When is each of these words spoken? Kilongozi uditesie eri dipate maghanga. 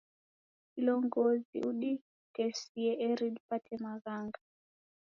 Kilongozi 0.71 1.57
uditesie 1.69 2.91
eri 3.09 3.27
dipate 3.35 3.73
maghanga. 3.85 4.39